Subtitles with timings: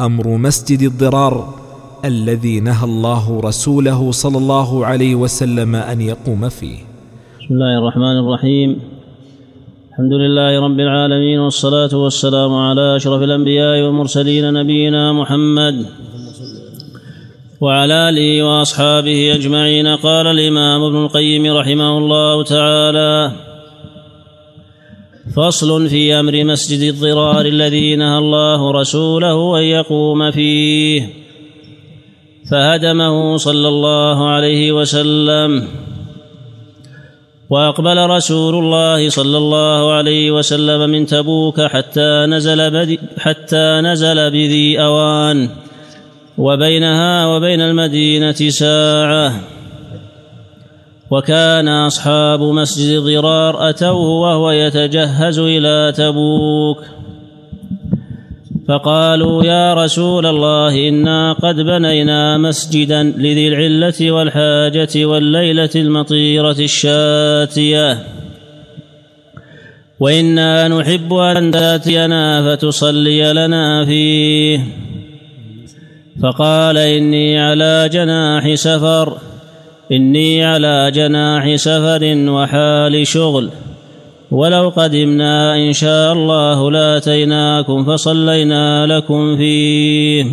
[0.00, 1.54] أمر مسجد الضرار
[2.04, 6.76] الذي نهى الله رسوله صلى الله عليه وسلم أن يقوم فيه.
[7.40, 8.80] بسم الله الرحمن الرحيم.
[9.90, 15.86] الحمد لله رب العالمين والصلاة والسلام على أشرف الأنبياء والمرسلين نبينا محمد
[17.60, 19.86] وعلى آله وأصحابه أجمعين.
[19.86, 23.32] قال الإمام ابن القيم رحمه الله تعالى
[25.34, 31.02] فصل في أمر مسجد الضرار الذي نهى الله رسوله أن يقوم فيه.
[32.50, 35.68] فهدمه صلى الله عليه وسلم.
[37.50, 45.48] وأقبل رسول الله صلى الله عليه وسلم من تبوك حتى نزل حتى نزل بذي أوان.
[46.38, 49.55] وبينها وبين المدينة ساعة.
[51.10, 56.84] وكان أصحاب مسجد ضرار أتوه وهو يتجهز إلى تبوك.
[58.68, 67.98] فقالوا يا رسول الله إنا قد بنينا مسجدا لذي العلة والحاجة والليلة المطيرة الشاتية.
[70.00, 74.60] وإنا نحب أن تأتينا فتصلي لنا فيه.
[76.22, 79.16] فقال إني على جناح سفر.
[79.92, 83.50] إني على جناح سفر وحال شغل.
[84.30, 90.24] ولو قدمنا إن شاء الله لآتيناكم فصلينا لكم فيه.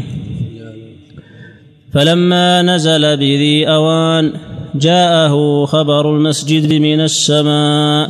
[1.94, 4.34] فلما نزل بذي أوان
[4.76, 8.10] جاءه خبر المسجد من السماء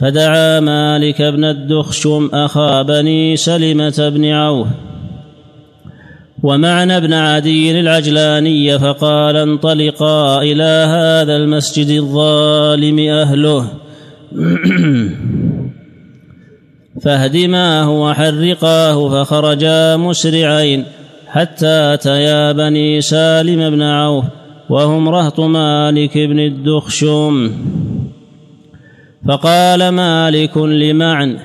[0.00, 4.68] فدعا مالك بن الدخشم أخا بني سلمة بن عوف.
[6.42, 13.66] ومعنى ابن عدي العجلاني فقال انطلقا إلى هذا المسجد الظالم أهله.
[17.02, 20.84] فاهدماه وحرقاه فخرجا مسرعين
[21.26, 24.24] حتى أتيا بني سالم بن عوف
[24.70, 27.52] وهم رهط مالك بن الدخشم.
[29.28, 31.38] فقال مالك لمعن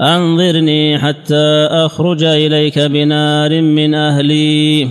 [0.00, 4.88] أنظرني حتى أخرج إليك بنار من أهلي.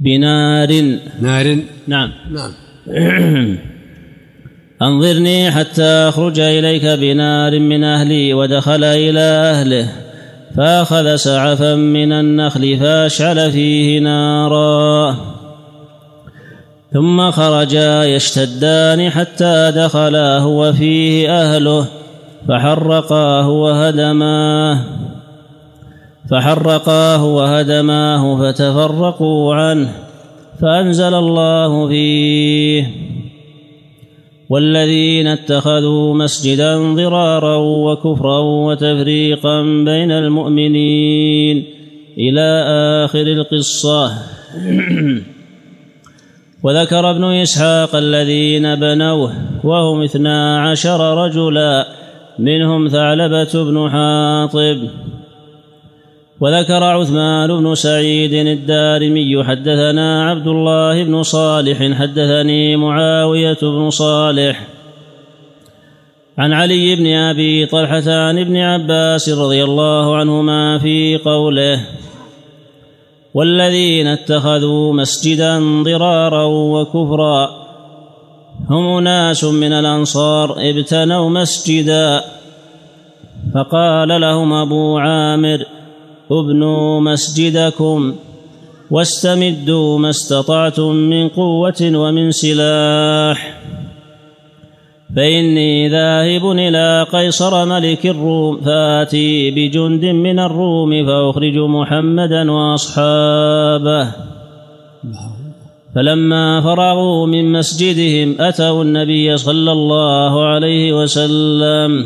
[0.00, 2.10] بنار نار نعم.
[2.30, 2.52] نعم.
[4.82, 9.88] أنظرني حتى أخرج إليك بنار من أهلي ودخل إلى أهله
[10.56, 15.16] فأخذ سعفا من النخل فأشعل فيه نارا.
[16.92, 21.99] ثم خرجا يشتدان حتى دخلا هو فيه أهله
[22.48, 24.84] فحرقاه وهدماه
[26.30, 29.88] فحرقاه وهدماه فتفرقوا عنه
[30.60, 32.86] فأنزل الله فيه
[34.50, 41.64] والذين اتخذوا مسجدا ضرارا وكفرا وتفريقا بين المؤمنين
[42.18, 42.64] إلى
[43.04, 44.12] آخر القصة.
[46.62, 49.32] وذكر ابن إسحاق الذين بنوه
[49.64, 51.99] وهم اثنا عشر رجلا
[52.38, 54.78] منهم ثعلبة بن حاطب
[56.40, 64.66] وذكر عثمان بن سعيد الدارمي حدثنا عبد الله بن صالح حدثني معاوية بن صالح
[66.38, 71.80] عن علي بن أبي طلحة عن ابن عباس رضي الله عنهما في قوله
[73.34, 77.59] والذين اتخذوا مسجدا ضرارا وكفرا
[78.70, 82.24] هم ناس من الأنصار ابتنوا مسجدا
[83.54, 85.64] فقال لهم أبو عامر
[86.30, 88.14] ابنوا مسجدكم
[88.90, 93.60] واستمدوا ما استطعتم من قوة ومن سلاح.
[95.16, 104.14] فإني ذاهب إلى قيصر ملك الروم فآتي بجند من الروم فأخرج محمدا وأصحابه.
[105.94, 112.04] فلما فرغوا من مسجدهم أتوا النبي صلى الله عليه وسلم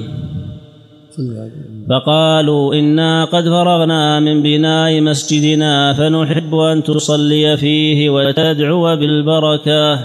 [1.90, 9.98] فقالوا إنا قد فرغنا من بناء مسجدنا فنحب أن تصلي فيه وتدعو بالبركة.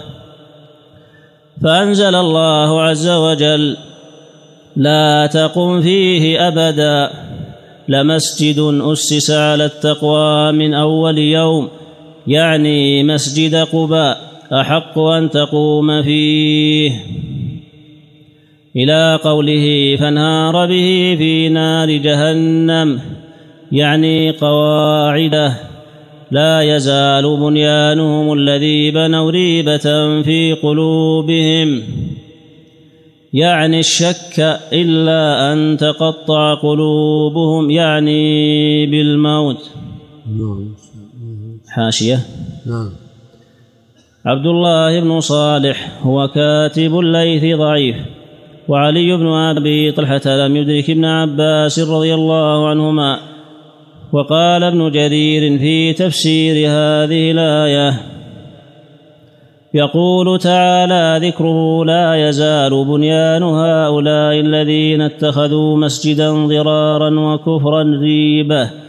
[1.64, 3.78] فأنزل الله عز وجل
[4.76, 7.10] لا تقم فيه أبدا
[7.88, 11.70] لمسجد أسس على التقوى من أول يوم.
[12.30, 14.18] يعني مسجد قباء
[14.52, 16.92] أحق أن تقوم فيه.
[18.76, 23.00] إلى قوله فانهار به في نار جهنم
[23.72, 25.54] يعني قواعده.
[26.32, 31.82] لا يزال بنيانهم الذي بنوا ريبة في قلوبهم.
[33.34, 39.70] يعني الشك إلا أن تقطع قلوبهم يعني بالموت.
[40.38, 40.89] نعم.
[41.70, 42.20] حاشية.
[42.66, 42.90] نعم.
[44.26, 47.96] عبد الله بن صالح هو كاتب الليث ضعيف
[48.68, 53.20] وعلي بن أبي طلحة لم يدرك ابن عباس رضي الله عنهما.
[54.12, 58.02] وقال ابن جرير في تفسير هذه الآية
[59.74, 68.89] يقول تعالى ذكره لا يزال بنيان هؤلاء الذين اتخذوا مسجدا ضرارا وكفرا ريبة.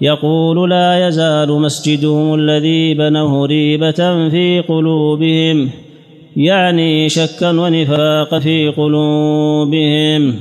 [0.00, 5.70] يقول لا يزال مسجدهم الذي بنوه ريبة في قلوبهم
[6.36, 10.34] يعني شكا ونفاق في قلوبهم.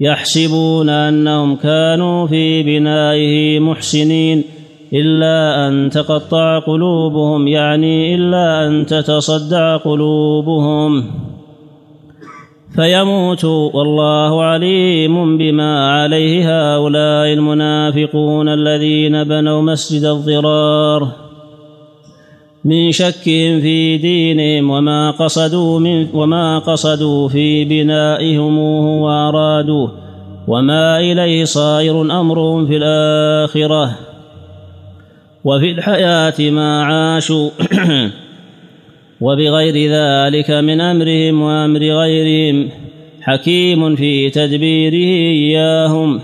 [0.00, 4.44] يحسبون أنهم كانوا في بنائه محسنين
[4.92, 11.04] إلا أن تقطع قلوبهم يعني إلا أن تتصدع قلوبهم.
[12.76, 21.08] فيموتوا والله عليم بما عليه هؤلاء المنافقون الذين بنوا مسجد الضرار
[22.64, 28.58] من شكهم في دينهم وما قصدوا من وما قصدوا في بنائهم
[29.02, 29.92] وأرادوه
[30.48, 33.90] وما إليه صائر أمرهم في الآخرة
[35.44, 37.50] وفي الحياة ما عاشوا
[39.20, 42.70] وبغير ذلك من أمرهم وأمر غيرهم
[43.20, 46.20] حكيم في تدبيره إياهم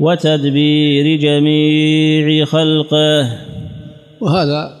[0.00, 3.38] وتدبير جميع خلقه.
[4.20, 4.76] وهذا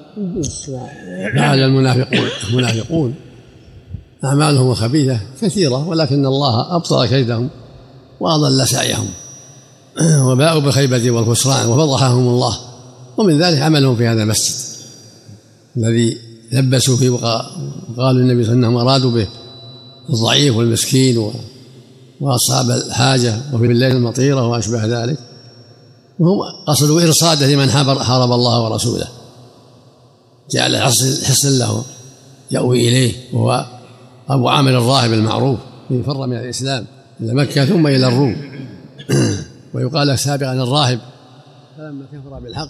[1.36, 3.14] فعل المنافقون المنافقون
[4.24, 7.50] أعمالهم الخبيثة كثيرة ولكن الله أبطل كيدهم
[8.20, 9.08] وأضل سعيهم.
[10.22, 12.58] وباءوا بالخيبة والخسران وفضحهم الله.
[13.18, 14.54] ومن ذلك عملهم في هذا المسجد
[15.76, 16.18] الذي
[16.52, 19.28] لبسوا فيه وقالوا النبي صلى الله عليه وسلم انهم أرادوا به
[20.10, 21.30] الضعيف والمسكين
[22.20, 25.18] وأصحاب الحاجة وفي الليل المطيرة وما اشبه ذلك.
[26.18, 29.06] وهم قصدوا إرصاده لمن حارب الله ورسوله.
[30.50, 30.76] جعل
[31.24, 31.84] حصن له
[32.50, 33.66] يأوي إليه وهو
[34.28, 35.58] أبو عامر الراهب المعروف
[36.06, 36.86] فر من الإسلام
[37.20, 38.36] إلى مكة ثم إلى الروم.
[39.74, 41.00] ويقال سابقا الراهب.
[41.78, 42.68] فلما كفر بالحق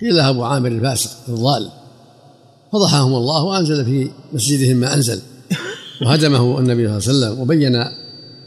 [0.00, 1.70] قيل له أبو عامر الفاسق الضال.
[2.72, 5.20] فضحهم الله وأنزل في مسجدهم ما أنزل.
[6.02, 7.84] وهدمه النبي صلى الله عليه وسلم وبين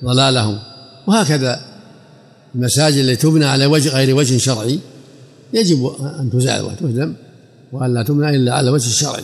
[0.05, 0.59] ضلالهم.
[1.07, 1.59] وهكذا
[2.55, 4.79] المساجد التي تبنى على وجه غير وجه شرعي
[5.53, 5.85] يجب
[6.19, 7.13] أن تزال وتهدم
[7.71, 9.23] وأن لا تمنع إلا على وجه الشرعي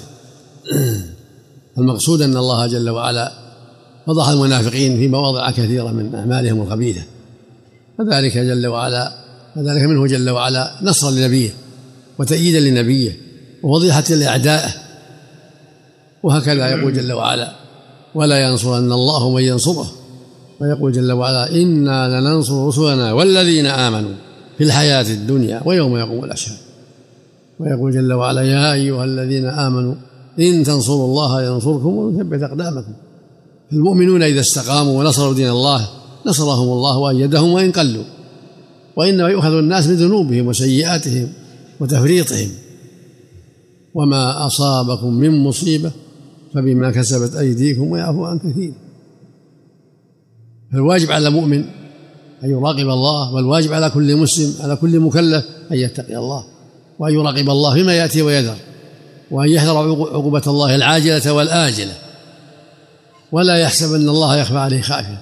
[1.77, 3.31] المقصود أن الله جل وعلا
[4.07, 7.01] فضح المنافقين في مواضع كثيرة من أعمالهم الخبيثة.
[7.97, 9.13] فذلك جل وعلا
[9.55, 11.49] وذلك منه جل وعلا نصرا لنبيه
[12.19, 13.17] وتأييدا لنبيه
[13.63, 14.86] وفضيحة لأعدائه.
[16.23, 17.51] وهكذا يقول جل وعلا.
[18.15, 19.91] ولا ينصرن الله من ينصره.
[20.61, 24.13] ويقول جل وعلا إنا لننصر رسلنا والذين آمنوا
[24.57, 26.57] في الحياة الدنيا ويوم يقوم الأشهاد.
[27.59, 29.95] ويقول جل وعلا يا أيها الذين آمنوا
[30.39, 32.93] إن تنصروا الله ينصركم ويثبت أقدامكم.
[33.73, 35.87] المؤمنون إذا استقاموا ونصروا دين الله
[36.25, 38.03] نصرهم الله وأيدهم وإن قلوا.
[38.95, 41.29] وإنما يؤخذ الناس من ذنوبهم وسيئاتهم
[41.79, 42.49] وتفريطهم.
[43.93, 45.91] وما أصابكم من مصيبة
[46.53, 48.73] فبما كسبت أيديكم ويعفو عن كثير.
[50.71, 51.59] فالواجب على المؤمن
[52.43, 56.43] أن يراقب الله والواجب على كل مسلم على كل مكلف أن يتقي الله
[56.99, 58.55] وأن يراقب الله فيما يأتي ويذر
[59.31, 59.77] وأن يحذر
[60.13, 61.93] عقوبة الله العاجلة والآجلة.
[63.31, 65.21] ولا يحسب أن الله يخفى عليه خافية.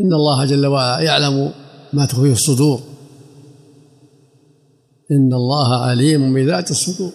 [0.00, 1.52] إن الله جل وعلا يعلم
[1.92, 2.80] ما تخفيه الصدور.
[5.10, 7.12] إن الله عليم بذات الصدور.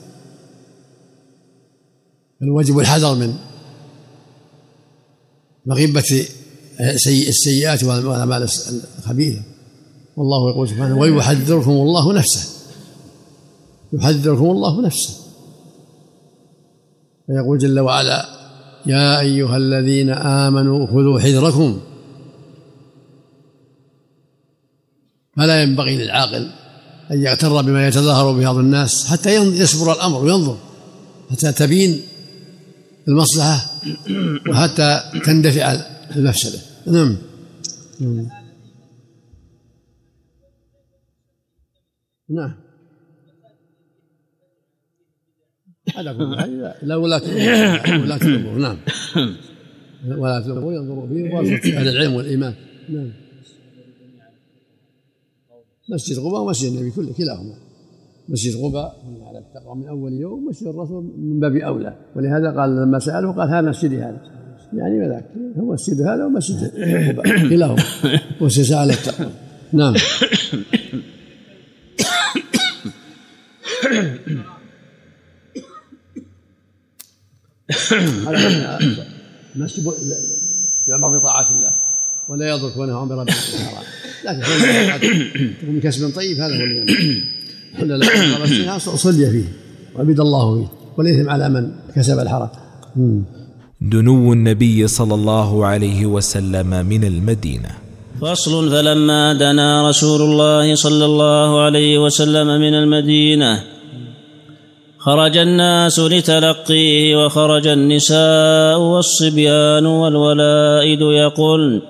[2.44, 3.34] الواجب الحذر من
[5.66, 6.26] مغبة
[7.06, 8.48] السيئات والأعمال
[9.00, 9.42] الخبيثة.
[10.18, 12.50] والله يقول سبحانه ويحذركم الله نفسه.
[13.94, 15.14] يحذركم الله نفسه.
[17.28, 18.26] فيقول جل وعلا
[18.86, 21.80] يا أيها الذين آمنوا خذوا حذركم.
[25.38, 26.52] فلا ينبغي للعاقل
[27.12, 30.58] أن يغتر بما يتظاهر به بعض الناس حتى يصبر الأمر وينظر
[31.32, 32.02] حتى تبين
[33.08, 33.72] المصلحة
[34.50, 35.72] وحتى تندفع
[36.16, 36.60] المفسدة.
[36.88, 37.18] نعم.
[42.30, 42.54] نعم.
[45.96, 46.32] على كل
[46.88, 47.22] لا ولاة
[48.02, 48.78] ولاة الأمور نعم.
[50.06, 52.56] ولاة الأمور ينظروا فيه واسطة أهل العلم والإيمان.
[52.90, 53.12] نعم.
[55.90, 57.71] مسجد قباء ومسجد النبي كله كلاهما.
[58.32, 58.96] مسجد قباء
[59.28, 61.96] على التقوى من أول يوم مسجد الرسول من باب أولى.
[62.16, 64.22] ولهذا قال لما ساله قال هذا مسجدي هذا.
[64.74, 65.26] يعني وذاك
[65.58, 66.72] هو مسجد هذا ومسجد
[67.50, 67.84] كلاهما
[68.42, 69.32] وسيساء على التقوى
[69.74, 69.96] نعم.
[78.28, 78.80] هذا
[79.56, 79.94] المسجد
[80.88, 81.74] يأمر بطاعة الله
[82.30, 83.84] ولا يضرك ونهى برب الحرام
[84.26, 84.42] لكن
[85.62, 87.41] تكون بكسب طيب هذا هو اللي
[87.80, 89.48] ولا لا صلي فيه
[89.96, 91.64] وعبد الله فيه والإثم على من
[91.96, 92.50] كسب الحرام.
[93.82, 97.72] دنو النبي صلى الله عليه وسلم من المدينة.
[98.22, 103.64] فصل فلما دنا رسول الله صلى الله عليه وسلم من المدينة
[104.98, 111.82] خرج الناس لتلقيه وخرج النساء والصبيان والولائد يقول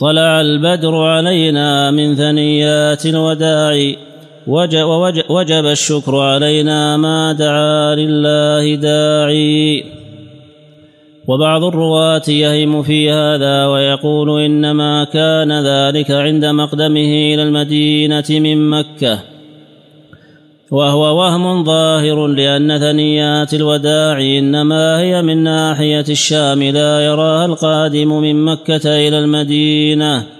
[0.00, 3.74] طلع البدر علينا من ثنيات الوداع
[5.28, 9.84] وجب الشكر علينا ما دعا لله داعي.
[11.28, 19.18] وبعض الرواة يهم في هذا ويقول إنما كان ذلك عند مقدمه إلى المدينة من مكة.
[20.70, 28.44] وهو وهم ظاهر لأن ثنيات الوداع إنما هي من ناحية الشام لا يراها القادم من
[28.44, 30.37] مكة إلى المدينة.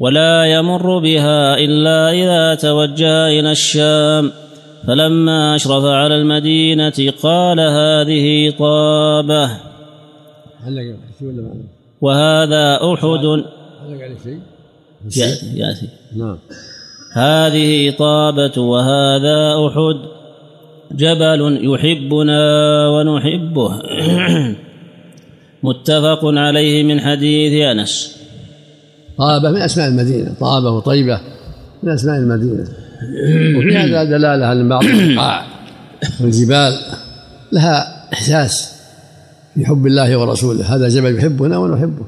[0.00, 4.32] ولا يمر بها إلا إذا توجه إلى الشام.
[4.86, 9.50] فلما أشرف على المدينة قال هذه طابة.
[12.00, 13.44] وهذا أحد.
[15.16, 15.88] يأتي يأتي.
[16.16, 16.38] نعم.
[17.12, 19.98] هذه طابة وهذا أحد.
[20.92, 23.82] جبل يحبنا ونحبه.
[25.62, 28.23] متفق عليه من حديث أنس.
[29.18, 31.20] طابة من أسماء المدينة طابة وطيبة
[31.82, 32.68] من أسماء المدينة.
[33.58, 35.46] وفي هذا دلالة أن بعض البقاع
[36.20, 36.72] والجبال
[37.52, 38.74] لها إحساس
[39.54, 40.74] في حب الله ورسوله.
[40.76, 42.06] هذا جبل يحبنا ونحبه.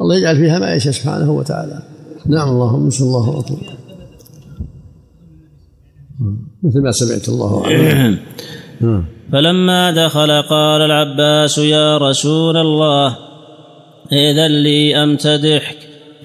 [0.00, 1.82] الله يجعل فيها ما يشاء سبحانه وتعالى.
[2.26, 3.76] نعم اللهم صلى الله أكبر
[6.62, 7.62] مثل ما سمعت الله
[9.32, 13.16] فلما دخل قال العباس يا رسول الله
[14.12, 15.76] إذا لي أمتدحك.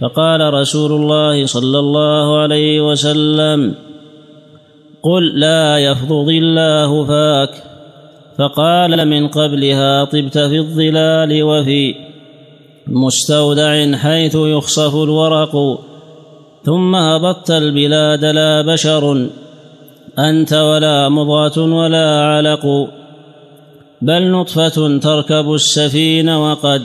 [0.02, 3.76] فقال رسول الله صلى الله عليه وسلم
[5.04, 7.64] قل لا يفضض الله فاك.
[8.38, 11.96] فقال من قبلها طبت في الظلال وفي
[12.88, 15.80] مستودع حيث يخصف الورق.
[16.68, 19.28] ثم هبطت البلاد لا بشر
[20.20, 22.90] أنت ولا مضغة ولا علق
[24.02, 26.82] بل نطفة تركب السفين وقد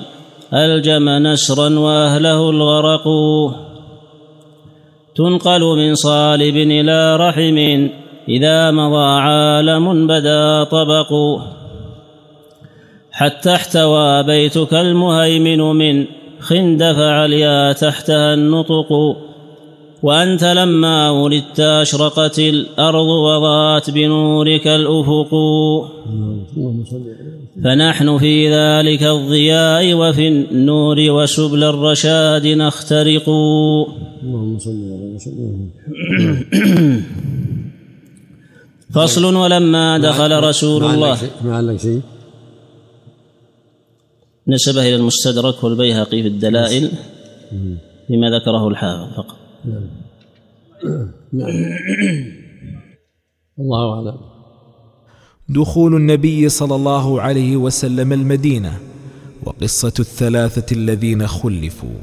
[0.54, 3.04] الجم نسرا وأهله الغرق.
[5.16, 7.88] تنقل من صالب إلى رحم.
[8.28, 11.40] إذا مضى عالم بدا طبق.
[13.12, 16.04] حتى احتوى بيتك المهيمن من.
[16.40, 19.16] خندف عليا تحتها النطق.
[20.02, 25.32] وأنت لما ولدت أشرقت الأرض وضاءت بنورك الأفق.
[27.64, 33.28] فنحن في ذلك الضياء وفي النور وسبل الرشاد نخترق.
[33.28, 34.80] اللهم صل
[35.14, 35.71] وسلم
[38.94, 41.18] فصل ولما دخل رسول الله.
[41.44, 42.00] ما عندك شيء؟
[44.49, 46.90] نسبه إلى المستدرك والبيهقي في الدلائل
[48.06, 49.41] فيما ذكره الحافظ فقط.
[49.64, 49.88] نعم.
[51.33, 51.49] نعم
[53.61, 54.16] الله أعلم.
[55.49, 58.73] دخول النبي صلى الله عليه وسلم المدينة
[59.45, 61.99] وقصة الثلاثة الذين خلفوا.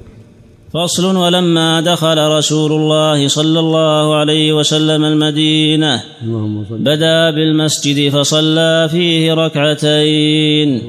[0.74, 6.04] فصل ولما دخل رسول الله صلى الله عليه وسلم المدينة
[6.72, 10.82] بدا بالمسجد فصلى فيه ركعتين.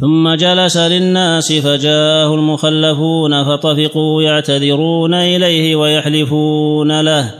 [0.00, 7.34] ثم جلس للناس فجاءه المخلفون فطفقوا يعتذرون إليه ويحلفون له.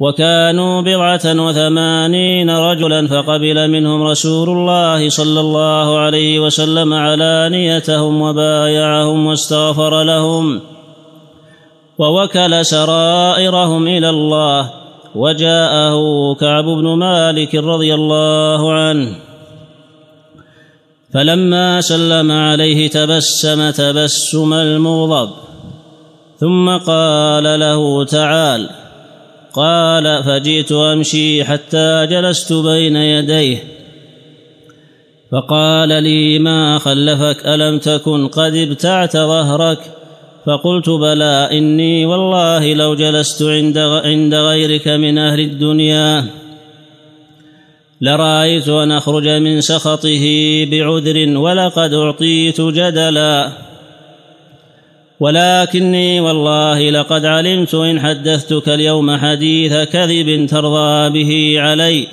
[0.00, 10.02] وكانوا بضعة وثمانين رجلا فقبل منهم رسول الله صلى الله عليه وسلم علانيتهم وبايعهم واستغفر
[10.02, 10.60] لهم.
[11.98, 14.70] ووكل سرائرهم إلى الله.
[15.14, 15.94] وجاءه
[16.34, 19.27] كعب بن مالك رضي الله عنه.
[21.14, 25.30] فلما سلم عليه تبسم تبسم المغضب.
[26.40, 28.68] ثم قال له تعال.
[29.54, 33.58] قال فجئت أمشي حتى جلست بين يديه.
[35.32, 39.78] فقال لي ما خلفك؟ ألم تكن قد ابتعت ظهرك؟
[40.46, 46.24] فقلت بلى إني والله لو جلست عند عند غيرك من أهل الدنيا.
[48.00, 50.24] لرأيت أن أخرج من سخطه
[50.70, 53.52] بعذر ولقد أعطيت جدلا.
[55.20, 62.06] ولكني والله لقد علمت إن حدثتك اليوم حديث كذب ترضى به علي.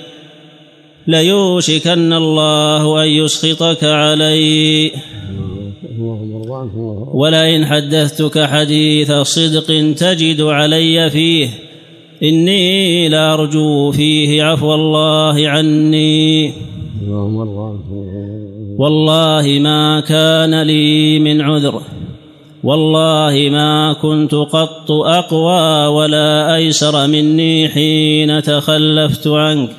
[1.07, 4.91] ليوشكن الله أن يسخطك علي.
[7.13, 11.64] ولئن حدثتك حديث صدق تجد علي فيه.
[12.23, 16.53] إني لأرجو فيه عفو الله عني.
[18.77, 21.81] والله ما كان لي من عذر.
[22.63, 29.69] والله ما كنت قط أقوى ولا أيسر مني حين تخلفت عنك.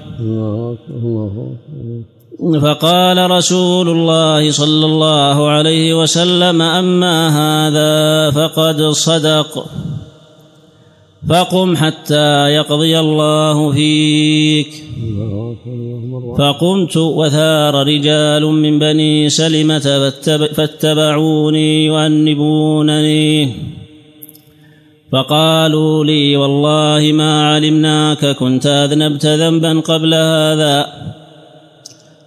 [2.62, 9.66] فقال رسول الله صلى الله عليه وسلم أما هذا فقد صدق.
[11.28, 14.68] فقم حتى يقضي الله فيك.
[16.38, 20.12] فقمت وثار رجال من بني سلمة
[20.56, 23.52] فاتبعوني يؤنبونني.
[25.12, 30.86] فقالوا لي والله ما علمناك كنت أذنبت ذنبا قبل هذا.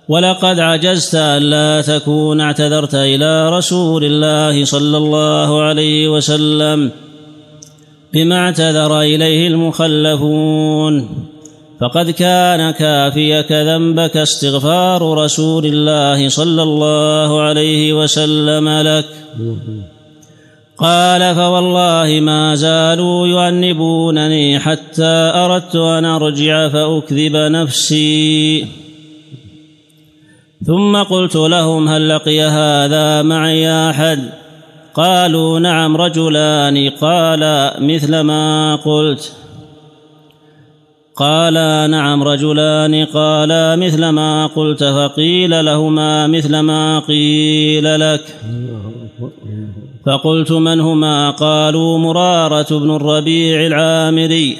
[0.10, 6.92] ولقد عجزت ألا تكون اعتذرت إلى رسول الله صلى الله عليه وسلم.
[8.14, 11.10] بما اعتذر إليه المخلفون.
[11.82, 19.06] فقد كان كافيك ذنبك استغفار رسول الله صلى الله عليه وسلم لك.
[20.78, 28.68] قال فوالله ما زالوا يؤنبونني حتى أردت أن أرجع فأكذب نفسي.
[30.66, 34.30] ثم قلت لهم هل لقي هذا معي أحد؟
[34.96, 39.34] قالوا نعم رجلان قال مثل ما قلت.
[41.16, 41.54] قال
[41.92, 48.36] نعم رجلان قالا مثل ما قلت فقيل لهما مثل ما قيل لك.
[50.06, 54.58] فقلت من هما؟ قالوا مرارة بن الربيع العامري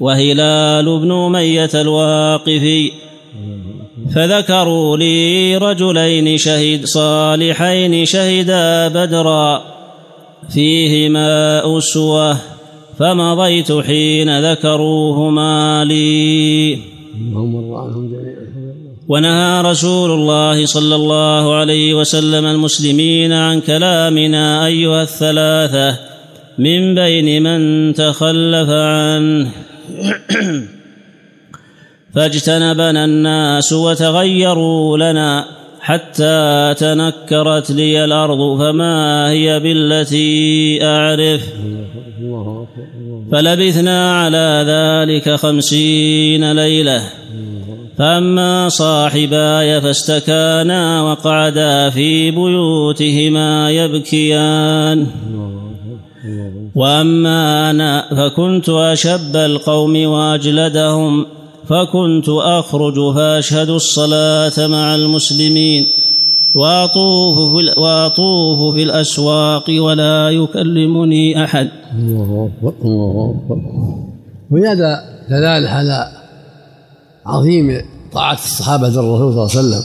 [0.00, 2.92] وهلال بن أمية الواقفي.
[4.14, 9.62] فذكروا لي رجلين شهد صالحين شهدا بدرا.
[10.54, 12.36] فيهما أسوة
[12.98, 16.78] فمضيت حين ذكروهما لي.
[19.08, 25.98] ونهى رسول الله صلى الله عليه وسلم المسلمين عن كلامنا أيها الثلاثة
[26.58, 29.50] من بين من تخلف عنه.
[32.16, 35.44] فاجتنبنا الناس وتغيروا لنا
[35.80, 41.40] حتى تنكرت لي الأرض فما هي بالتي أعرف.
[43.32, 47.02] فلبثنا على ذلك خمسين ليلة.
[47.98, 55.06] فأما صاحباي فاستكانا وقعدا في بيوتهما يبكيان.
[56.74, 61.26] وأما أنا فكنت أشب القوم وأجلدهم.
[61.68, 65.86] فكنت اخرج فاشهد الصلاة مع المسلمين.
[66.54, 71.68] وأطوف في وأطوف في الأسواق ولا يكلمني أحد.
[71.98, 73.56] الله أكبر الله أكبر.
[74.50, 76.12] وهذا دلالة على
[77.26, 79.84] عظيم طاعة الصحابة الرسول صلى الله عليه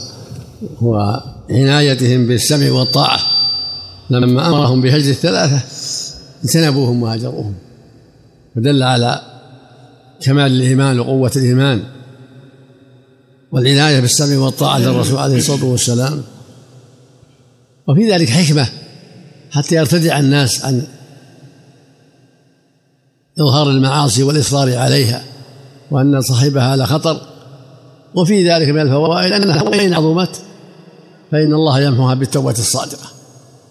[0.82, 3.18] وعنايتهم بالسمع والطاعة.
[4.10, 5.62] لما أمرهم بهجر الثلاثة
[6.44, 7.54] اجتنبوهم وهجروهم
[8.56, 9.20] ودل على
[10.22, 11.82] كمال الإيمان وقوة الإيمان
[13.52, 16.22] والعناية بالسمع والطاعة للرسول عليه الصلاة والسلام.
[17.88, 18.68] وفي ذلك حكمة
[19.50, 20.82] حتى يرتدع الناس عن
[23.38, 25.22] إظهار المعاصي والإصرار عليها
[25.90, 27.20] وأن صاحبها على خطر.
[28.14, 30.42] وفي ذلك من الفوائد أنها وإن عظمت
[31.32, 33.06] فإن الله يمحوها بالتوبة الصادقة.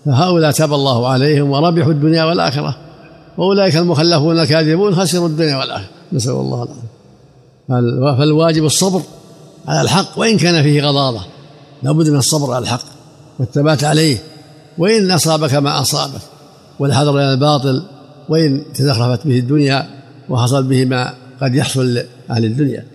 [0.06, 2.78] فهؤلاء تاب الله عليهم وربحوا الدنيا والآخرة
[3.38, 6.01] وأولئك المخلفون الكاذبون خسروا الدنيا والآخرة.
[6.14, 8.18] نسأل الله العافية.
[8.18, 9.02] فالواجب الصبر
[9.68, 11.22] على الحق وإن كان فيه غضاضة
[11.84, 12.86] لابد من الصبر على الحق
[13.40, 14.18] والثبات عليه.
[14.78, 16.22] وإن أصابك ما أصابك
[16.80, 17.84] والحذر من الباطل
[18.30, 19.88] وإن تزخرفت به الدنيا
[20.30, 22.86] وحصل به ما قد يحصل لأهل الدنيا.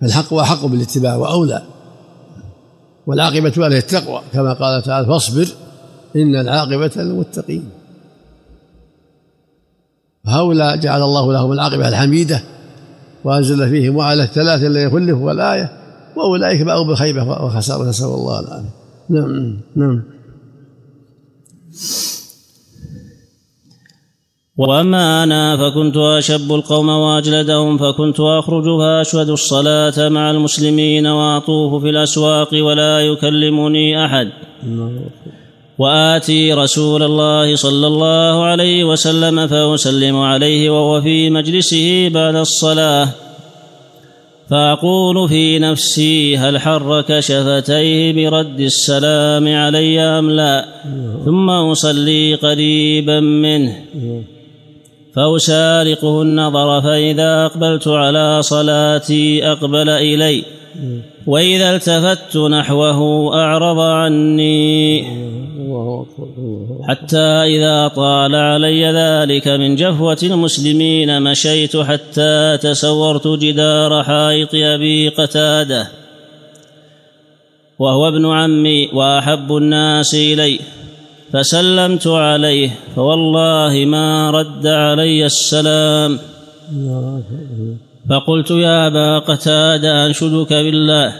[0.00, 1.62] فالحق أحق بالاتباع وأولى.
[3.06, 5.48] والعاقبة أهل التقوى كما قال تعالى فاصبر
[6.16, 7.68] إن العاقبة للمتقين.
[10.26, 12.42] هؤلاء جعل الله لهم العاقبة الحميدة
[13.24, 15.72] وأنزل فيهم وعلى الثلاثة الذين خلفوا والآية
[16.16, 18.70] وأولئك باءوا بخيبة وخسارة نسأل الله العافية.
[19.10, 20.02] نعم نعم.
[24.58, 32.54] وأما أنا فكنت أشب القوم وأجلدهم فكنت اخرج فاشهد الصلاة مع المسلمين وأطوف في الأسواق
[32.54, 34.28] ولا يكلمني أحد.
[35.78, 43.08] وآتي رسول الله صلى الله عليه وسلم فأسلم عليه وهو في مجلسه بعد الصلاة.
[44.50, 50.68] فأقول في نفسي هل حرك شفتيه برد السلام علي أم لا؟
[51.24, 53.76] ثم أصلي قريبا منه.
[55.16, 60.44] فأسارقه النظر فإذا أقبلت على صلاتي أقبل إلي
[61.26, 65.04] وإذا التفت نحوه أعرض عني.
[66.88, 75.88] حتى إذا طال علي ذلك من جفوة المسلمين مشيت حتى تسورت جدار حائط أبي قتادة
[77.78, 80.60] وهو ابن عمي وأحب الناس إلي.
[81.36, 86.18] فسلمت عليه فوالله ما رد علي السلام.
[88.10, 91.16] فقلت يا أبا قتادة أنشدك بالله.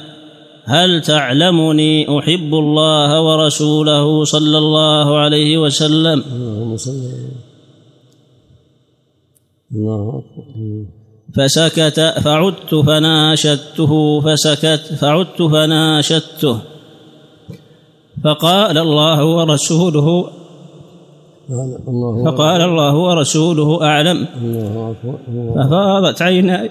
[0.64, 6.24] هل تعلمني أحب الله ورسوله صلى الله عليه وسلم؟
[11.35, 16.59] فسكت فعدت فناشدته فسكت فعدت فناشدته.
[18.26, 20.30] فقال الله ورسوله
[22.24, 24.26] فقال الله ورسوله أعلم.
[25.54, 26.70] ففاضت عيناي.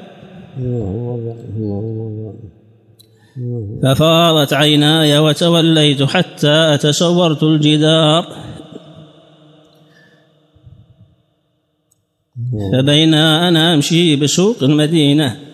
[3.83, 8.25] ففاضت عيناي وتوليت حتى تصورت الجدار.
[12.73, 15.44] فبينا أنا أمشي بسوق المدينة.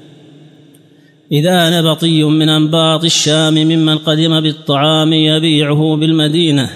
[1.32, 6.70] إذا نبطي من أنباط الشام ممن قدم بالطعام يبيعه بالمدينة.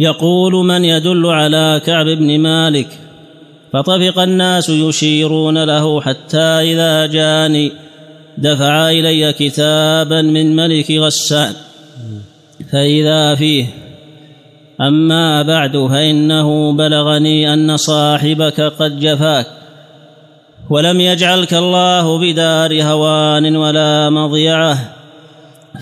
[0.00, 2.88] يقول من يدل على كعب بن مالك؟
[3.72, 7.72] فطفق الناس يشيرون له حتى إذا جاني
[8.38, 11.52] دفع إلي كتابا من ملك غسان.
[12.72, 13.66] فإذا فيه
[14.80, 19.46] أما بعد فإنه بلغني أن صاحبك قد جفاك.
[20.70, 24.78] ولم يجعلك الله بدار هوان ولا مضيعة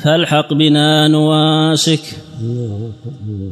[0.04, 2.00] فالحق بنا نواسك.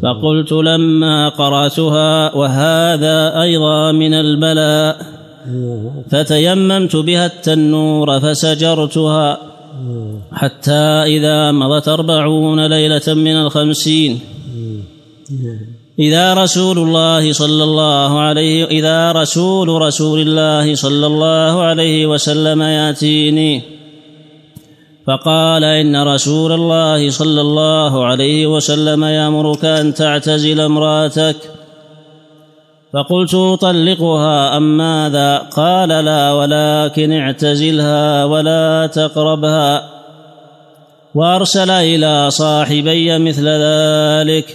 [0.02, 4.96] فقلت لما قرأتها وهذا أيضا من البلاء
[6.10, 9.38] فتيممت بها التنور فسجرتها
[10.32, 10.84] حتى
[11.16, 14.20] إذا مضت أربعون ليلة من الخمسين.
[15.98, 23.62] إذا رسول الله صلى الله عليه إذا رسول رسول الله صلى الله عليه وسلم يأتيني.
[25.06, 31.36] فقال إن رسول الله صلى الله عليه وسلم يأمرك أن تعتزل امرأتك.
[32.92, 39.91] فقلت أطلقها أم ماذا؟ قال لا ولكن اعتزلها ولا تقربها.
[41.14, 44.46] وأرسل إلى صاحبي مثل ذلك.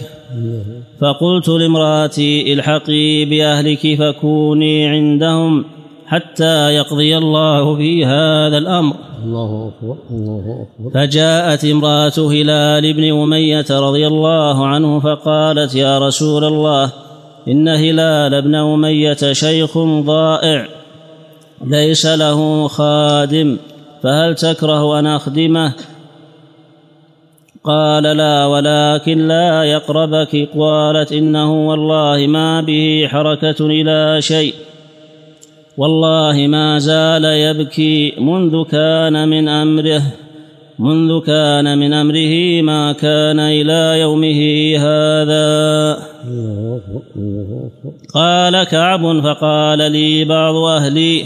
[1.00, 5.64] فقلت لامرأتي إلحقي بأهلك فكوني عندهم
[6.06, 8.94] حتى يقضي الله في هذا الأمر.
[9.24, 10.90] الله أكبر الله أكبر.
[10.94, 16.92] فجاءت امرأة هلال بن أمية رضي الله عنه فقالت يا رسول الله
[17.48, 20.68] إن هلال بن أمية شيخ ضائع
[21.64, 23.56] ليس له خادم
[24.02, 25.72] فهل تكره أن أخدمه؟
[27.64, 30.48] قال لا ولكن لا يقربك.
[30.58, 34.54] قالت إنه والله ما به حركة إلى شيء.
[35.76, 38.14] والله ما زال يبكي.
[38.20, 40.02] منذ كان من أمره
[40.78, 44.40] منذ كان من أمره ما كان إلى يومه
[44.78, 45.98] هذا.
[48.14, 51.24] قال كعب فقال لي بعض أهلي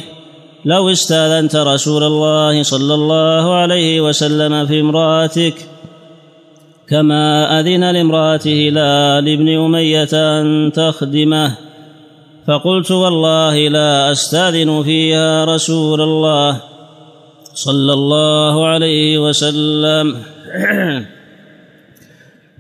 [0.64, 5.54] لو استأذنت رسول الله صلى الله عليه وسلم في امرأتك
[6.92, 11.54] كما أذن لامرأة هلال بن أمية أن تخدمه.
[12.46, 16.60] فقلت والله لا أستأذن فيها رسول الله
[17.54, 20.16] صلى الله عليه وسلم.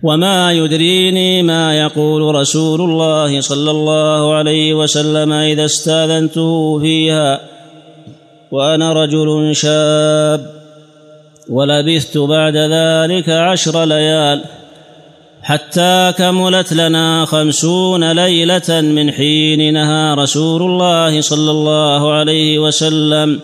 [0.02, 7.40] وما يدريني ما يقول رسول الله صلى الله عليه وسلم إذا استأذنته فيها.
[8.50, 10.61] وأنا رجل شاب.
[11.48, 14.44] ولبثت بعد ذلك عشر ليال
[15.42, 23.40] حتى كملت لنا خمسون ليلة من حين نهى رسول الله صلى الله عليه وسلم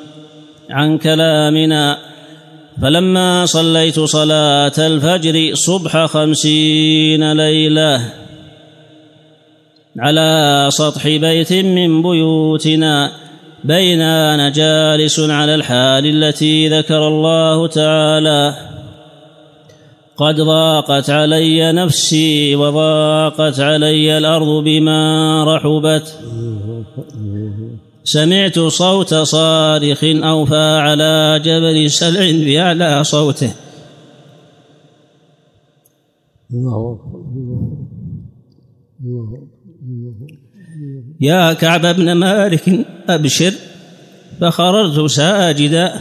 [0.70, 1.98] عن كلامنا.
[2.82, 8.12] فلما صليت صلاة الفجر صبح خمسين ليلة
[9.98, 13.12] على سطح بيت من بيوتنا
[13.64, 18.54] بيننا جالس على الحال التي ذكر الله تعالى.
[20.16, 26.18] قد ضاقت علي نفسي وضاقت علي الأرض بما رحبت.
[28.04, 33.52] سمعت صوت صارخ أوفى على جبل سلع بأعلى صوته.
[41.20, 43.52] يا كعب بن مالك أبشر
[44.40, 45.92] فخررت ساجدا.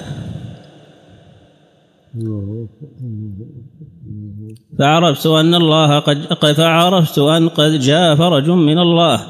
[4.80, 6.00] فعرفت أن الله
[6.30, 9.22] قد فعرفت أن قد جاء فرج من الله.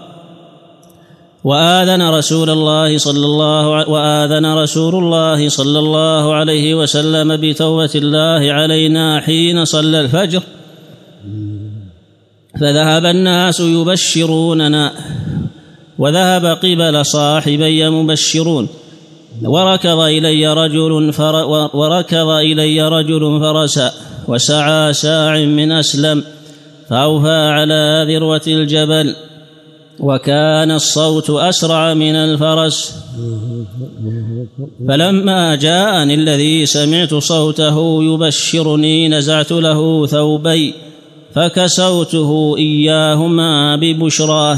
[1.43, 9.21] وآذن رسول الله صلى الله وآذن رسول الله صلى الله عليه وسلم بتوبة الله علينا
[9.21, 10.43] حين صلى الفجر.
[12.59, 14.91] فذهب الناس يبشروننا.
[15.99, 18.67] وذهب قبل صاحبي مبشرون.
[19.43, 21.35] وركض إلي رجل فر
[21.73, 23.91] وركض إلي رجل فرسا
[24.27, 26.23] وسعى ساع من أسلم
[26.89, 29.15] فأوفى على ذروة الجبل
[29.99, 32.95] وكان الصوت أسرع من الفرس.
[34.87, 40.73] فلما جاءني الذي سمعت صوته يبشرني نزعت له ثوبي
[41.35, 44.57] فكسوته إياهما ببشراه.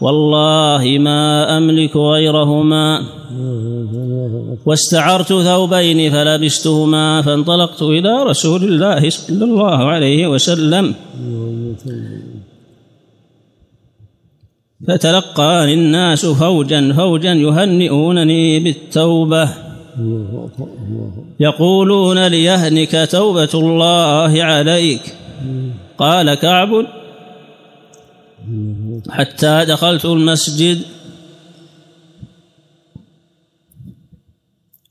[0.00, 3.02] والله ما أملك غيرهما.
[4.66, 10.94] واستعرت ثوبين فلبستهما فانطلقت إلى رسول الله صلى الله عليه وسلم.
[14.88, 19.48] فتلقاني الناس فوجا فوجا يهنئونني بالتوبة.
[21.40, 25.14] يقولون ليهنك توبة الله عليك.
[25.98, 26.86] قال كعب
[29.10, 30.78] حتى دخلت المسجد.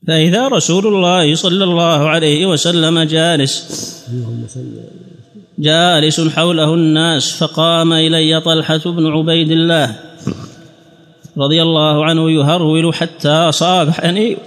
[0.07, 3.53] فإذا رسول الله صلى الله عليه وسلم جالس
[5.59, 9.99] جالس حوله الناس فقام إلي طلحة بن عبيد الله
[11.37, 14.37] رضي الله عنه يهرول حتى صافحني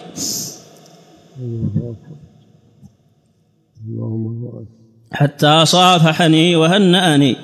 [5.13, 7.37] حتى صافحني وهنأني.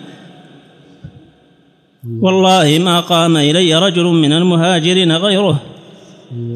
[2.02, 5.62] والله ما قام إلي رجل من المهاجرين غيره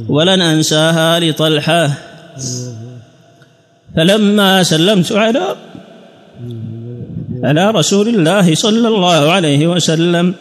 [0.08, 1.90] ولن أنساها لطلحة.
[3.96, 5.56] فلما سلمت على
[7.44, 10.34] على رسول الله صلى الله عليه وسلم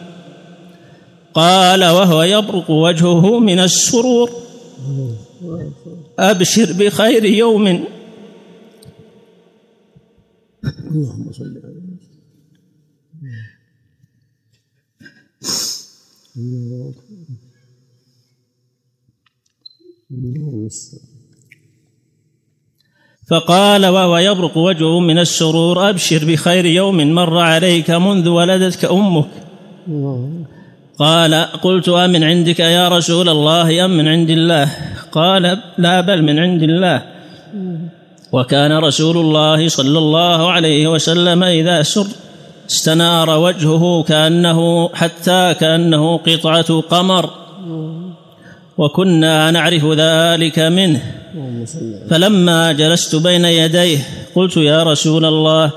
[1.34, 4.30] قال وهو يبرق وجهه من السرور
[6.18, 7.66] أبشر بخير يوم.
[10.90, 11.75] اللهم صل على
[23.30, 29.28] فقال وهو يبرق وجهه من السرور أبشر بخير يوم مر عليك منذ ولدتك أمك.
[30.98, 34.72] قال قلت أمن عندك يا رسول الله؟ أم من عند الله؟
[35.12, 37.02] قال لا بل من عند الله.
[38.32, 42.06] وكان رسول الله صلى الله عليه وسلم إذا سر
[42.70, 47.30] استنار وجهه كأنه حتى كأنه قطعة قمر.
[48.78, 51.00] وكنا نعرف ذلك منه.
[52.10, 53.98] فلما جلست بين يديه
[54.34, 55.70] قلت يا رسول الله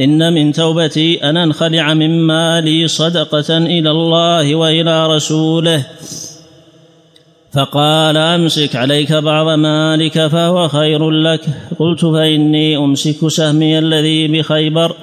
[0.00, 5.86] إن من توبتي أن انخلع من مالي صدقة إلى الله وإلى رسوله.
[7.52, 11.40] فقال أمسك عليك بعض مالك فهو خير لك.
[11.78, 14.94] قلت فإني أمسك سهمي الذي بخيبر.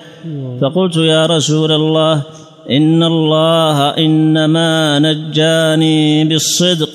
[0.61, 2.21] فقلت يا رسول الله
[2.69, 6.89] إن الله إنما نجاني بالصدق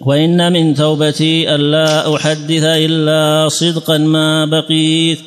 [0.00, 5.18] وإن من توبتي ألا أحدث إلا صدقا ما بقيت.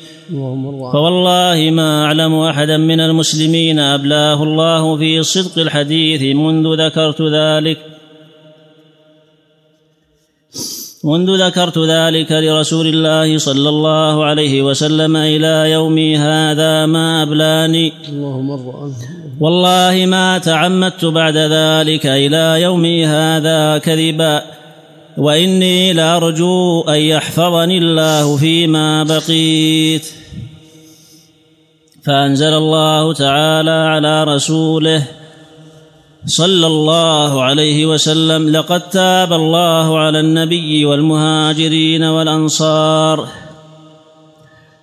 [0.92, 7.78] فوالله ما أعلم أحدا من المسلمين أبلاه الله في صدق الحديث منذ ذكرت ذلك.
[11.06, 17.92] منذ ذكرت ذلك لرسول الله صلى الله عليه وسلم إلى يومي هذا ما أبلاني.
[19.40, 24.42] والله ما تعمدت بعد ذلك إلى يومي هذا كذبا
[25.18, 30.06] وإني لأرجو أن يحفظني الله فيما بقيت.
[32.04, 35.02] فأنزل الله تعالى على رسوله
[36.26, 43.28] صلى الله عليه وسلم لقد تاب الله على النبي والمهاجرين والأنصار.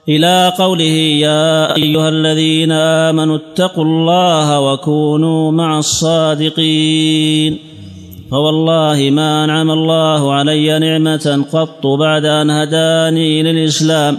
[0.10, 7.60] إلى قوله يا أيها الذين آمنوا اتقوا الله وكونوا مع الصادقين.
[8.32, 14.18] فوالله ما انعم الله علي نعمة قط بعد أن هداني للإسلام.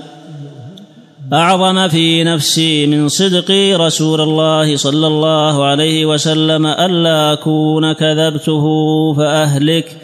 [1.32, 8.64] أعظم في نفسي من صدقي رسول الله صلى الله عليه وسلم ألا أكون كذبته
[9.14, 9.96] فأهلك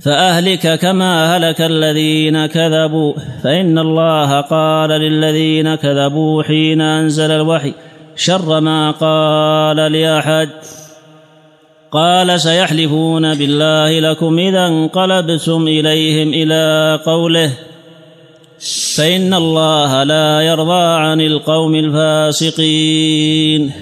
[0.00, 3.12] فأهلك كما هلك الذين كذبوا.
[3.42, 7.74] فإن الله قال للذين كذبوا حين أنزل الوحي
[8.16, 10.48] شر ما قال لأحد.
[11.92, 17.67] قال سيحلفون بالله لكم إذا انقلبتم إليهم إلى قوله.
[18.96, 23.72] فإن الله لا يرضى عن القوم الفاسقين.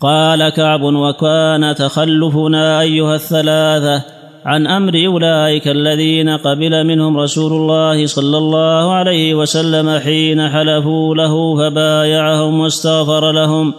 [0.00, 4.02] قال كعب وكان تخلفنا أيها الثلاثة
[4.44, 11.56] عن أمر أولئك الذين قبل منهم رسول الله صلى الله عليه وسلم حين حلفوا له
[11.56, 13.74] فبايعهم واستغفر لهم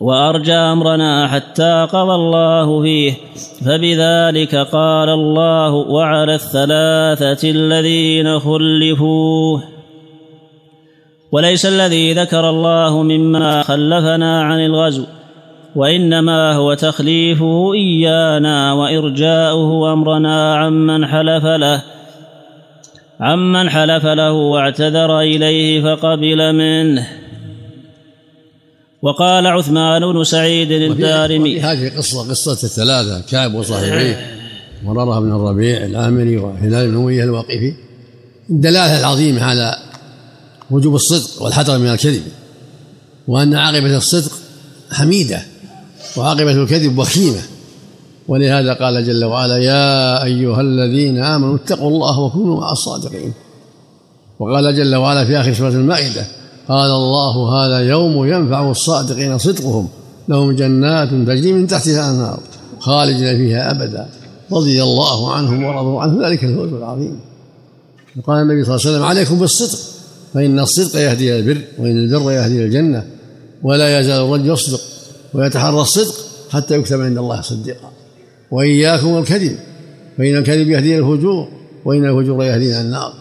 [0.00, 3.12] وأرجى أمرنا حتى قضى الله فيه
[3.66, 9.60] فبذلك قال الله وعلى الثلاثة الذين خلفوا
[11.32, 15.04] وليس الذي ذكر الله مما خلفنا عن الغزو
[15.76, 21.82] وإنما هو تخليفه إيانا وإرجاؤه أمرنا عمن حلف له
[23.20, 27.25] عمن حلف له واعتذر إليه فقبل منه.
[29.02, 31.60] وقال عثمان بن سعيد الدارمي.
[31.60, 34.36] هذه قصة قصة الثلاثة كعب وصاحبيه
[34.84, 37.74] مرارة بن الربيع العامري وهلال بن أمية الواقفي
[38.50, 39.76] الدلالة العظيمة على
[40.70, 42.22] وجوب الصدق والحذر من الكذب
[43.28, 44.32] وأن عاقبة الصدق
[44.92, 45.42] حميدة
[46.16, 47.42] وعاقبة الكذب وخيمة.
[48.28, 53.32] ولهذا قال جل وعلا يا أيها الذين آمنوا اتقوا الله وكونوا مع الصادقين.
[54.38, 56.26] وقال جل وعلا في آخر سورة المائدة
[56.68, 59.88] قال الله هذا يوم ينفع الصادقين صدقهم
[60.28, 62.40] لهم جنات تجري من تحتها انهار
[62.80, 64.08] خالدين فيها أبدا
[64.52, 67.20] رضي الله عنهم ورضوا عنه ذلك الفوز العظيم.
[68.16, 69.78] وقال النبي صلى الله عليه وسلم عليكم بالصدق
[70.34, 73.04] فإن الصدق يهدي إلى البر وإن البر يهدي إلى الجنة
[73.62, 74.80] ولا يزال الرجل يصدق
[75.34, 76.14] ويتحرى الصدق
[76.50, 77.90] حتى يكتب عند الله صديقا.
[78.50, 79.56] وإياكم الكذب
[80.18, 81.48] فإن الكذب يهدي إلى الفجور
[81.84, 83.12] وإن الفجور يهدي إلى النار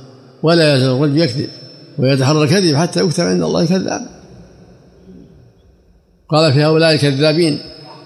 [0.44, 1.50] ولا يزال الرجل يكذب.
[2.00, 4.16] ويتحرى الكذب حتى يكتب عند الله كذابا
[6.30, 7.60] قال في هؤلاء الكذابين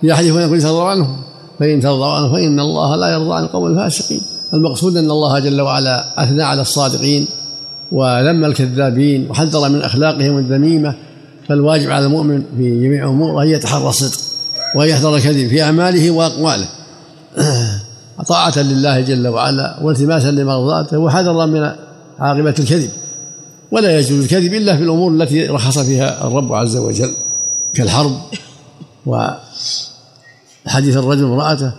[0.04, 1.18] يحلفون يقول ترضوا عنهم.
[1.60, 4.22] فإن ترضوا عنهم فإن الله لا يرضى عن القوم الفاسقين.
[4.54, 7.28] المقصود أن الله جل وعلا أثنى على الصادقين
[7.92, 10.96] وذم الكذابين وحذر من أخلاقهم الذميمة.
[11.50, 14.20] فالواجب على المؤمن في جميع أموره أن يتحرى الصدق
[14.76, 16.68] وأن يحذر الكذب في أعماله وأقواله.
[18.28, 21.72] طاعة لله جل وعلا والتماسا لمرضاته وحذرا من
[22.20, 22.90] عاقبة الكذب.
[23.72, 27.14] ولا يجوز الكذب إلا في الأمور التي رخص فيها الرب عز وجل
[27.74, 28.18] كالحرب
[29.06, 31.72] وحديث الرجل امرأته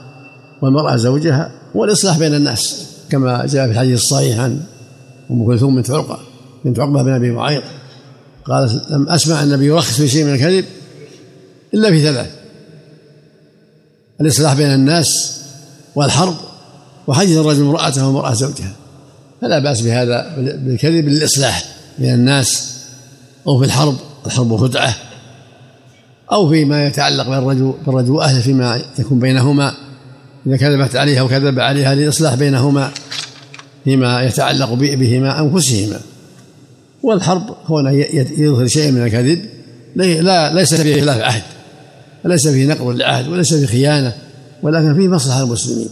[0.63, 4.61] والمرأة زوجها والإصلاح بين الناس كما جاء في الحديث الصحيح عن
[5.31, 6.19] أم كلثوم بنت عقبة
[6.65, 7.63] بنت عقبة بن أبي معيط
[8.45, 10.65] قالت لم أسمع النبي يرخص في شيء من الكذب
[11.75, 12.31] إلا في ثلاث
[14.21, 15.41] الإصلاح بين الناس
[15.95, 16.37] والحرب
[17.07, 18.73] وحديث الرجل امرأته والمرأة زوجها
[19.41, 21.80] فلا بأس بهذا بالكذب للإصلاح.
[22.01, 22.75] من الناس
[23.47, 24.97] أو في الحرب الحرب خدعة
[26.33, 29.75] أو فيما يتعلق بالرجل بالرجل وأهله فيما يكون بينهما
[30.47, 32.91] إذا كذبت عليها وكذب عليها للإصلاح بينهما
[33.85, 36.01] فيما يتعلق بهما أنفسهما.
[37.03, 37.89] والحرب هو
[38.39, 39.45] يظهر شيء من الكذب
[39.97, 41.43] لا ليس فيه خلاف عهد
[42.25, 44.13] وليس فيه نقض للعهد وليس فيه خيانة
[44.63, 45.89] ولكن فيه مصلحة المسلمين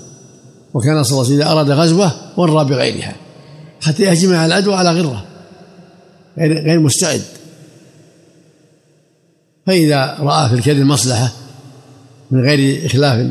[0.74, 3.14] وكان صلى الله عليه وسلم إذا أراد غزوة ورى بغيرها
[3.80, 5.24] حتى يهجم على العدو على غرة.
[6.38, 7.22] غير غير مستعد.
[9.66, 11.32] فإذا رأى في الكذب مصلحة
[12.30, 13.30] من غير إخلاف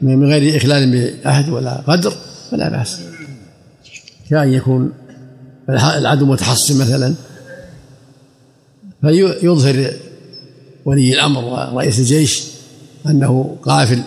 [0.00, 2.14] من غير إخلال بعهد ولا قدر
[2.50, 3.00] فلا بأس.
[4.30, 4.92] كأن يكون
[5.68, 7.14] العدو متحصن مثلا.
[9.00, 9.92] فيظهر
[10.84, 12.44] ولي الأمر ورئيس الجيش
[13.06, 14.02] أنه قافل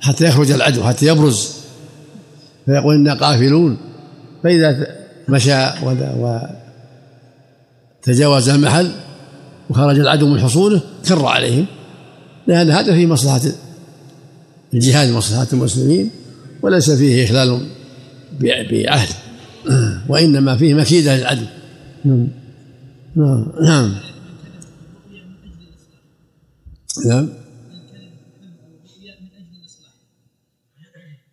[0.00, 1.52] حتى يخرج العدو حتى يبرز.
[2.66, 3.78] فيقول إنا قافلون.
[4.42, 4.86] فإذا
[5.28, 5.54] مشى
[8.06, 8.90] تجاوز المحل
[9.70, 11.66] وخرج العدو من حصوله كر عليهم.
[12.46, 13.40] لأن هذا في مصلحة
[14.74, 16.10] الجهاد مصلحة المسلمين
[16.62, 17.60] وليس فيه إخلال
[18.40, 19.08] بعهد.
[20.08, 21.44] وإنما فيه مكيدة للعدو.
[22.04, 22.28] نعم.
[23.62, 23.94] نعم.
[27.06, 27.28] نعم.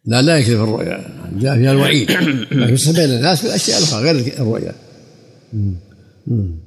[0.05, 1.05] لا لا يكذب الرؤيا.
[1.39, 2.11] جاء فيها الوعيد.
[2.51, 4.75] لكن بين الناس في الأشياء الأخرى غير الرؤيا.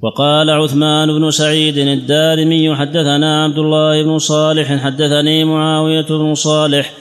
[0.01, 6.93] وقال عثمان بن سعيد الدارمي حدثنا عبد الله بن صالح حدثني معاوية بن صالح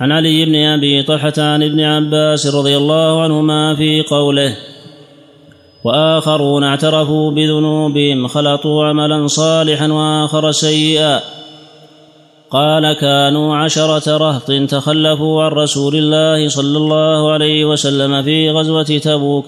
[0.00, 4.56] عن علي بن أبي طلحة عن ابن عباس رضي الله عنهما في قوله
[5.84, 11.20] وآخرون اعترفوا بذنوبهم خلطوا عملا صالحا وآخر سيئا.
[12.50, 19.44] قال كانوا عشرة رهط تخلفوا عن رسول الله صلى الله عليه وسلم في غزوة تبوك.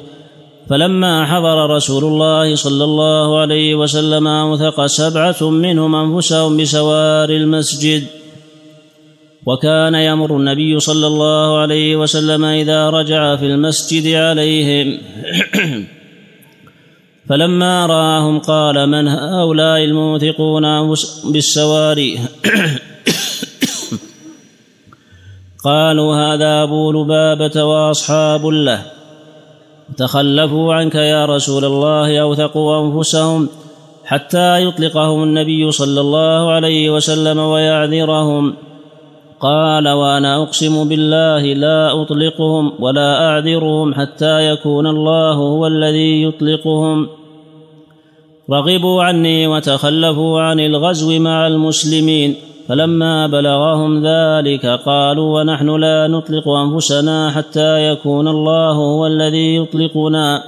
[0.70, 8.06] فلما حضر رسول الله صلى الله عليه وسلم أوثق سبعة منهم أنفسهم بسوار المسجد.
[9.46, 14.98] وكان يمر النبي صلى الله عليه وسلم إذا رجع في المسجد عليهم.
[17.28, 20.94] فلما رآهم قال من هؤلاء الموثقون
[21.24, 22.18] بالسواري
[25.64, 28.93] قالوا هذا أبو لبابة وأصحاب له.
[29.97, 33.49] تخلفوا عنك يا رسول الله أوثقوا أنفسهم
[34.05, 38.55] حتى يطلقهم النبي صلى الله عليه وسلم ويعذرهم.
[39.41, 47.09] قال وأنا أقسم بالله لا أطلقهم ولا أعذرهم حتى يكون الله هو الذي يطلقهم.
[48.51, 52.35] رغبوا عني وتخلفوا عن الغزو مع المسلمين.
[52.68, 60.42] فلما بلغهم ذلك قالوا ونحن لا نطلق أنفسنا حتى يكون الله هو الذي يطلقنا.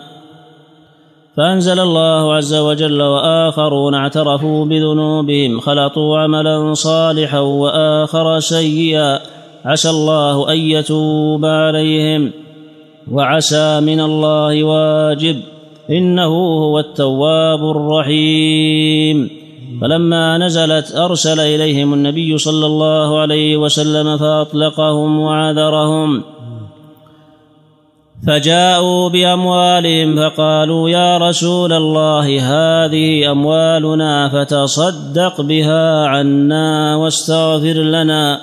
[1.36, 9.20] فأنزل الله عز وجل وآخرون اعترفوا بذنوبهم خلطوا عملا صالحا وآخر سيئا.
[9.64, 12.32] عسى الله أن يتوب عليهم.
[13.12, 15.36] وعسى من الله واجب
[15.90, 19.45] إنه هو التواب الرحيم.
[19.80, 26.24] فلما نزلت أرسل إليهم النبي صلى الله عليه وسلم فأطلقهم وعذرهم.
[28.26, 38.40] فجاءوا بأموالهم فقالوا يا رسول الله هذه أموالنا فتصدق بها عنا واستغفر لنا.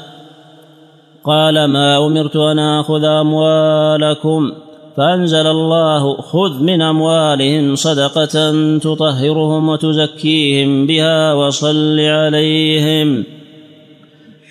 [1.26, 4.52] قال ما أمرت أن آخذ أموالكم؟
[4.98, 13.24] فأنزل الله خذ من أموالهم صدقة تطهرهم وتزكيهم بها وصل عليهم.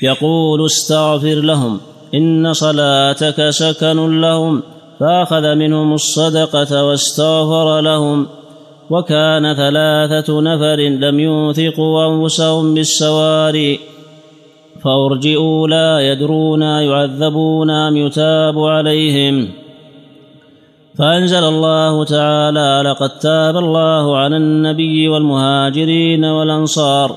[0.02, 1.80] يقول استغفر لهم
[2.14, 4.62] إن صلاتك سكن لهم
[5.00, 8.26] فأخذ منهم الصدقة واستغفر لهم.
[8.90, 13.78] وكان ثلاثة نفر لم يوثقوا أنفسهم بالسواري
[14.84, 19.61] فأرجئوا لا يدرون يعذبون أم يتاب عليهم.
[20.98, 27.16] فأنزل الله تعالى لقد تاب الله على النبي والمهاجرين والأنصار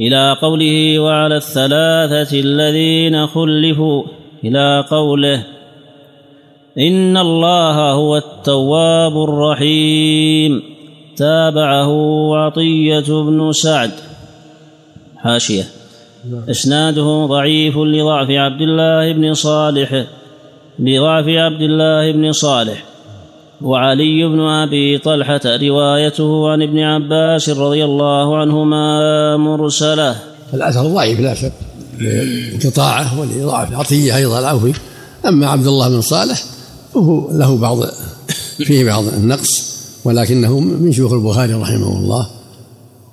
[0.00, 4.02] إلى قوله وعلى الثلاثة الذين خلفوا
[4.44, 5.42] إلى قوله
[6.78, 10.62] إن الله هو التواب الرحيم
[11.16, 13.90] تابعه عطية بن سعد.
[15.16, 15.64] حاشية.
[16.50, 20.04] إسناده ضعيف لضعف عبد الله بن صالح.
[20.80, 22.84] لضعف عبد الله بن صالح
[23.62, 30.16] وعلي بن أبي طلحة روايته عن ابن عباس رضي الله عنهما مرسله.
[30.54, 31.52] الاثر ضعيف لا شك
[31.98, 34.72] لانقطاعه ولضعف عطية أيضا العوفي
[35.26, 36.44] أما عبد الله بن صالح
[36.94, 37.78] فهو له بعض
[38.58, 39.70] فيه بعض النقص
[40.04, 42.26] ولكنه من شيوخ البخاري رحمه الله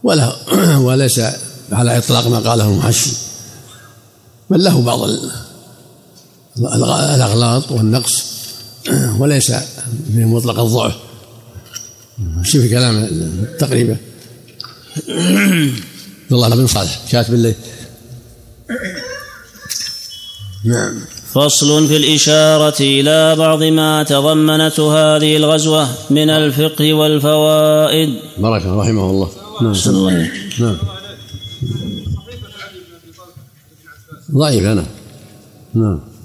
[0.04, 0.34] وله
[0.88, 1.22] وليس
[1.72, 3.12] على إطلاق ما قاله المحشي
[4.50, 5.00] بل له بعض
[6.60, 8.24] الأغلاط والنقص
[9.20, 10.96] وليس في مطلق الضعف.
[12.44, 13.08] شوف كلام
[13.60, 13.98] تقريبا.
[16.28, 17.56] عبد الله بن صالح كاتب الليل
[20.66, 21.02] نعم.
[21.34, 28.10] فصل في الإشارة إلى بعض ما تضمنته هذه الغزوة من الفقه والفوائد.
[28.38, 29.30] بارك رحمه الله.
[29.62, 29.74] نعم.
[30.60, 30.78] نعم.
[34.32, 34.86] ضعيف أنا.
[35.74, 36.17] نعم.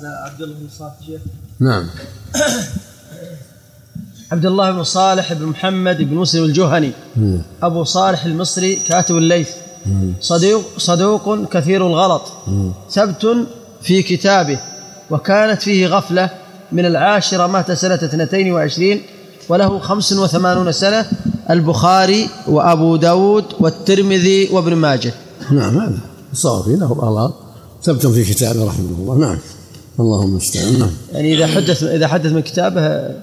[0.00, 1.20] هذا عبد الله بن صالح
[1.60, 1.86] نعم.
[4.32, 6.92] عبد الله بن صالح بن محمد بن مسلم الجهني.
[7.62, 9.48] أبو صالح المصري كاتب الليث.
[10.20, 12.22] صدوق صدوق كثير الغلط.
[12.90, 13.46] ثبت
[13.82, 14.58] في كتابه.
[15.10, 16.30] وكانت فيه غفلة
[16.72, 19.02] من العاشرة مات سنة اثنتين وعشرين
[19.48, 21.06] وله خمس وثمانون سنة
[21.50, 25.12] البخاري وأبو داود والترمذي وابن ماجه.
[25.50, 25.98] نعم هذا
[26.32, 27.34] الصواب له أغلاط
[27.82, 29.18] ثبت في كتابه رحمه الله.
[29.18, 29.38] نعم.
[30.00, 30.90] اللهم المستعان نعم.
[31.12, 33.14] يعني إذا حدث إذا حدث من كتابه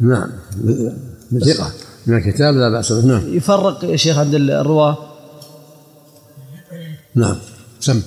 [0.00, 0.30] نعم.
[1.32, 1.72] بثقة
[2.06, 3.06] من الكتاب لا بأس به.
[3.06, 3.36] نعم.
[3.36, 4.96] يفرق يا شيخ عند الرواة
[7.14, 7.36] نعم.
[7.80, 8.02] سم.